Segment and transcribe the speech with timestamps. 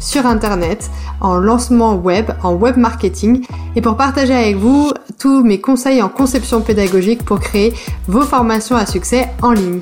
[0.00, 0.90] sur Internet,
[1.20, 6.08] en lancement web, en web marketing et pour partager avec vous tous mes conseils en
[6.08, 7.72] conception pédagogique pour créer
[8.06, 9.80] vos formations à succès en ligne.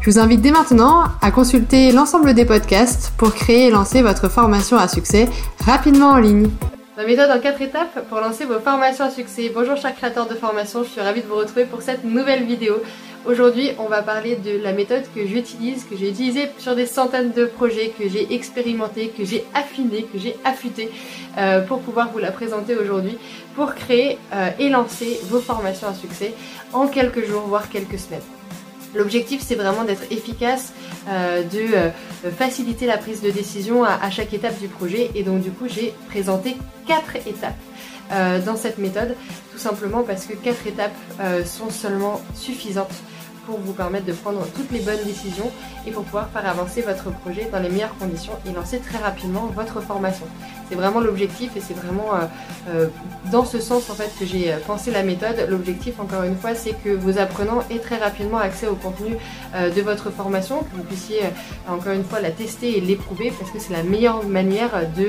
[0.00, 4.30] Je vous invite dès maintenant à consulter l'ensemble des podcasts pour créer et lancer votre
[4.30, 5.28] formation à succès
[5.66, 6.48] rapidement en ligne.
[6.96, 9.50] La méthode en 4 étapes pour lancer vos formations à succès.
[9.54, 12.74] Bonjour chers créateurs de formation, je suis ravie de vous retrouver pour cette nouvelle vidéo.
[13.26, 17.32] Aujourd'hui, on va parler de la méthode que j'utilise, que j'ai utilisée sur des centaines
[17.32, 20.90] de projets, que j'ai expérimenté, que j'ai affiné, que j'ai affûté
[21.36, 23.18] euh, pour pouvoir vous la présenter aujourd'hui
[23.54, 26.32] pour créer euh, et lancer vos formations à succès
[26.72, 28.22] en quelques jours, voire quelques semaines.
[28.94, 30.72] L'objectif, c'est vraiment d'être efficace,
[31.08, 35.10] euh, de faciliter la prise de décision à, chaque étape du projet.
[35.14, 37.54] Et donc, du coup, j'ai présenté quatre étapes
[38.10, 39.14] dans cette méthode,
[39.52, 40.96] tout simplement parce que quatre étapes
[41.44, 42.92] sont seulement suffisantes
[43.46, 45.50] pour vous permettre de prendre toutes les bonnes décisions
[45.86, 49.50] et pour pouvoir faire avancer votre projet dans les meilleures conditions et lancer très rapidement
[49.54, 50.26] votre formation.
[50.68, 52.18] C'est vraiment l'objectif et c'est vraiment euh,
[52.68, 52.86] euh,
[53.32, 55.46] dans ce sens en fait que j'ai pensé la méthode.
[55.48, 59.16] L'objectif encore une fois c'est que vos apprenants aient très rapidement accès au contenu
[59.54, 61.20] euh, de votre formation, que vous puissiez
[61.68, 65.08] encore une fois la tester et l'éprouver parce que c'est la meilleure manière de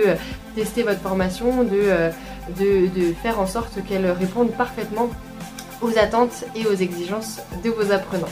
[0.55, 2.11] tester votre formation, de,
[2.50, 5.09] de, faire en sorte qu'elle réponde parfaitement
[5.81, 8.28] aux attentes et aux exigences de vos apprenants.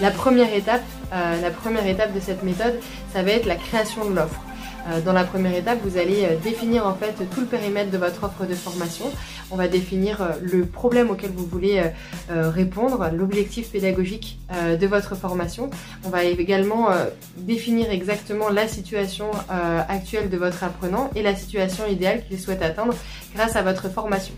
[0.00, 2.78] La première étape, euh, la première étape de cette méthode,
[3.12, 4.40] ça va être la création de l'offre.
[4.88, 7.98] Euh, dans la première étape, vous allez euh, définir en fait tout le périmètre de
[7.98, 9.06] votre offre de formation.
[9.50, 11.82] On va définir le problème auquel vous voulez
[12.30, 15.68] répondre, l'objectif pédagogique de votre formation.
[16.04, 16.88] On va également
[17.36, 22.94] définir exactement la situation actuelle de votre apprenant et la situation idéale qu'il souhaite atteindre
[23.34, 24.32] grâce à votre formation.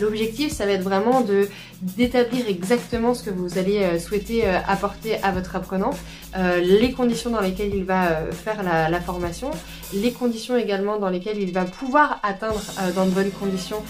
[0.00, 1.48] L'objectif, ça va être vraiment de
[1.82, 5.90] d'établir exactement ce que vous allez euh, souhaiter euh, apporter à votre apprenant,
[6.36, 9.50] euh, les conditions dans lesquelles il va faire la, formation,
[9.92, 12.62] les conditions également dans lesquelles il va pouvoir atteindre
[12.94, 13.82] dans de bonnes conditions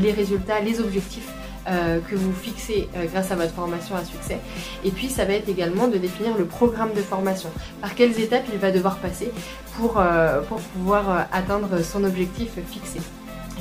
[0.00, 1.28] les résultats, les objectifs
[1.66, 4.38] que vous fixez grâce à votre formation à succès.
[4.84, 8.44] Et puis ça va être également de définir le programme de formation, par quelles étapes
[8.52, 9.30] il va devoir passer
[9.76, 10.00] pour,
[10.48, 13.00] pour pouvoir atteindre son objectif fixé.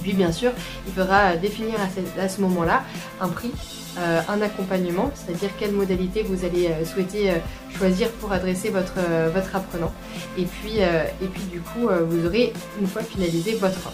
[0.06, 0.52] Puis bien sûr,
[0.86, 1.80] il faudra définir
[2.20, 2.84] à ce, moment-là
[3.20, 3.52] un prix,
[3.98, 7.38] euh, un accompagnement, c'est-à-dire quelle modalité vous allez euh, souhaiter euh,
[7.76, 9.00] choisir pour adresser votre,
[9.34, 9.92] votre apprenant.
[10.38, 13.92] Et puis, et puis du coup, vous aurez une fois finalisé votre offre.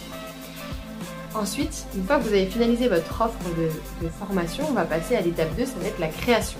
[1.33, 5.15] Ensuite, une fois que vous avez finalisé votre offre de, de formation, on va passer
[5.15, 6.59] à l'étape 2, ça va être la création.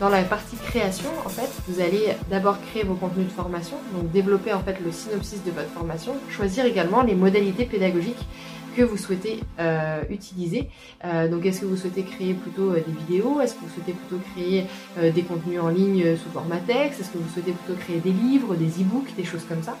[0.00, 4.10] Dans la partie création, en fait, vous allez d'abord créer vos contenus de formation, donc
[4.10, 8.26] développer en fait le synopsis de votre formation, choisir également les modalités pédagogiques
[8.80, 10.70] que vous souhaitez euh, utiliser.
[11.04, 13.40] Euh, donc est-ce que vous souhaitez créer plutôt euh, des vidéos?
[13.40, 14.66] Est-ce que vous souhaitez plutôt créer
[15.14, 17.00] des contenus en ligne sous format texte?
[17.00, 19.76] Est-ce que vous souhaitez plutôt créer des livres, des e-books, des choses comme ça?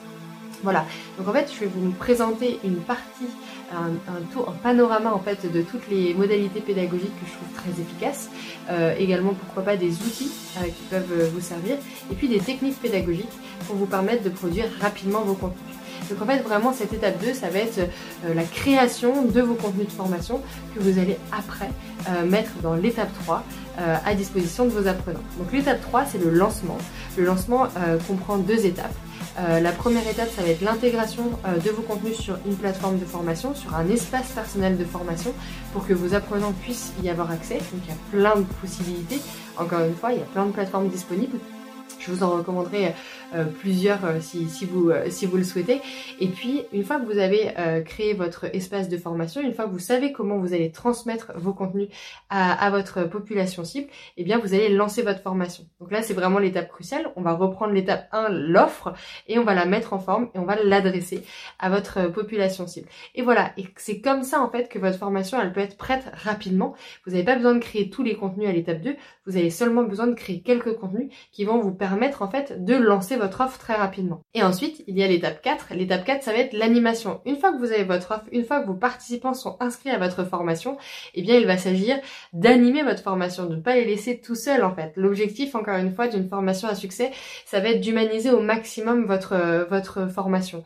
[0.62, 0.84] Voilà,
[1.16, 3.30] donc en fait je vais vous présenter une partie,
[3.72, 7.80] un, tour, un panorama en fait de toutes les modalités pédagogiques que je trouve très
[7.80, 8.28] efficaces,
[8.98, 11.76] également pourquoi pas des outils qui peuvent vous servir,
[12.12, 15.80] et puis des techniques pédagogiques pour vous permettre de produire rapidement vos contenus.
[16.10, 19.54] Donc en fait vraiment cette étape 2 ça va être euh, la création de vos
[19.54, 20.40] contenus de formation
[20.74, 21.70] que vous allez après
[22.08, 23.44] euh, mettre dans l'étape 3
[23.78, 25.20] euh, à disposition de vos apprenants.
[25.38, 26.78] Donc l'étape 3 c'est le lancement.
[27.16, 27.66] Le lancement
[28.06, 28.94] comprend deux étapes.
[29.36, 33.52] la première étape, ça va être l'intégration de vos contenus sur une plateforme de formation,
[33.54, 35.34] sur un espace personnel de formation,
[35.72, 37.58] pour que vos apprenants puissent y avoir accès.
[37.72, 39.20] Donc il y a plein de possibilités.
[39.56, 41.38] Encore une fois, il y a plein de plateformes disponibles.
[42.00, 42.94] Je vous en recommanderai
[43.34, 45.80] euh, plusieurs euh, si, si, vous, euh, si vous le souhaitez.
[46.18, 47.52] Et puis, une fois que vous avez
[47.84, 51.52] créé votre espace de formation, une fois que vous savez comment vous allez transmettre vos
[51.52, 51.88] contenus
[52.28, 55.64] à, à votre population cible, eh bien, vous allez lancer votre formation.
[55.80, 57.12] Donc là, c'est vraiment l'étape cruciale.
[57.16, 58.94] On va reprendre l'étape 1, l'offre,
[59.28, 61.22] et on va la mettre en forme et on va l'adresser
[61.58, 62.88] à votre population cible.
[63.14, 66.04] Et voilà, et c'est comme ça en fait que votre formation, elle peut être prête
[66.14, 66.74] rapidement.
[67.04, 69.84] Vous n'avez pas besoin de créer tous les contenus à l'étape 2, vous avez seulement
[69.84, 71.89] besoin de créer quelques contenus qui vont vous permettre
[72.20, 74.22] en fait de lancer votre offre très rapidement.
[74.34, 75.68] Et ensuite, il y a l'étape 4.
[75.74, 77.20] L'étape 4, ça va être l'animation.
[77.24, 79.98] Une fois que vous avez votre offre, une fois que vos participants sont inscrits à
[79.98, 80.76] votre formation,
[81.14, 81.96] eh bien, il va s'agir
[82.32, 84.92] d'animer votre formation, de ne pas les laisser tout seuls, en fait.
[84.96, 87.10] L'objectif, encore une fois, d'une formation à succès,
[87.44, 90.64] ça va être d'humaniser au maximum votre, votre formation.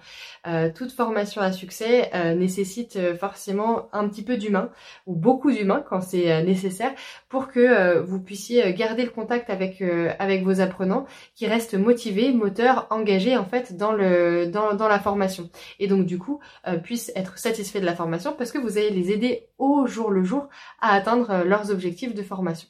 [0.74, 4.70] toute formation à succès nécessite forcément un petit peu d'humain
[5.06, 6.92] ou beaucoup d'humain quand c'est nécessaire
[7.28, 9.82] pour que vous puissiez garder le contact avec
[10.18, 14.98] avec vos apprenants qui restent motivés, moteurs, engagés en fait dans le dans, dans la
[14.98, 16.40] formation et donc du coup
[16.82, 20.24] puissent être satisfaits de la formation parce que vous allez les aider au jour le
[20.24, 20.48] jour
[20.80, 22.68] à atteindre leurs objectifs de formation.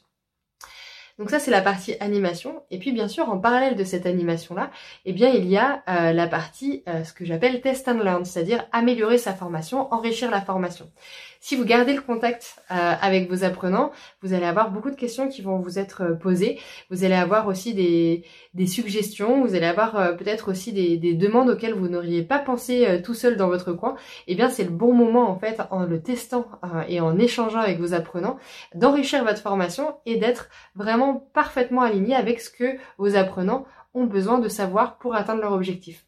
[1.17, 2.61] Donc ça c'est la partie animation.
[2.71, 4.69] Et puis bien sûr en parallèle de cette animation-là,
[5.05, 8.25] eh bien il y a euh, la partie euh, ce que j'appelle test and learn,
[8.25, 10.91] c'est-à-dire améliorer sa formation, enrichir la formation.
[11.39, 13.91] Si vous gardez le contact euh, avec vos apprenants,
[14.23, 16.59] vous allez avoir beaucoup de questions qui vont vous être posées.
[16.89, 18.25] Vous allez avoir aussi des,
[18.55, 23.01] des suggestions, vous allez avoir peut-être aussi des, des, demandes auxquelles vous n'auriez pas pensé
[23.05, 23.95] tout seul dans votre coin.
[24.27, 26.47] Eh bien c'est le bon moment en fait en le testant
[26.89, 28.37] et en échangeant avec vos apprenants
[28.73, 34.39] d'enrichir votre formation et d'être vraiment parfaitement aligné avec ce que vos apprenants ont besoin
[34.39, 36.05] de savoir pour atteindre leur objectif.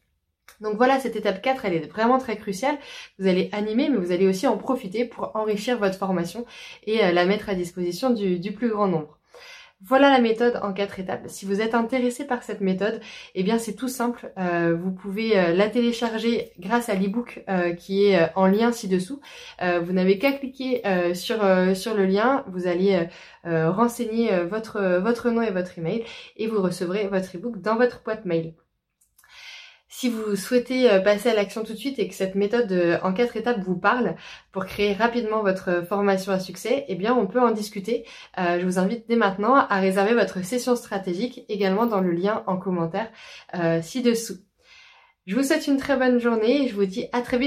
[0.60, 2.78] Donc voilà, cette étape 4, elle est vraiment très cruciale.
[3.18, 6.44] Vous allez animer, mais vous allez aussi en profiter pour enrichir votre formation
[6.86, 9.17] et euh, la mettre à disposition du plus grand nombre.
[9.80, 11.28] Voilà la méthode en quatre étapes.
[11.28, 13.00] Si vous êtes intéressé par cette méthode,
[13.36, 14.32] eh bien c'est tout simple.
[14.36, 19.20] Euh, vous pouvez euh, la télécharger grâce à l'ebook euh, qui est en lien ci-dessous.
[19.60, 20.82] vous n'avez qu'à cliquer
[21.14, 21.38] sur,
[21.76, 23.08] sur le lien, vous allez
[23.44, 26.04] renseigner votre, votre nom et votre email
[26.36, 28.54] et vous recevrez votre ebook dans votre boîte mail.
[29.90, 32.98] Si vous souhaitez euh, passer à l'action tout de suite et que cette méthode euh,
[33.02, 34.16] en quatre étapes vous parle
[34.52, 38.04] pour créer rapidement votre formation à succès, eh bien on peut en discuter.
[38.38, 42.44] Euh, je vous invite dès maintenant à réserver votre session stratégique également dans le lien
[42.46, 43.10] en commentaire
[43.82, 44.38] ci-dessous.
[45.28, 47.46] Je vous souhaite une très bonne journée et je vous dis à très vite